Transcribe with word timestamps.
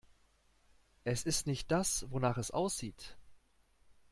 Es 1.03 1.27
ist 1.27 1.45
nicht 1.45 1.69
das, 1.71 2.07
wonach 2.09 2.39
es 2.39 2.49
aussieht. 2.49 3.17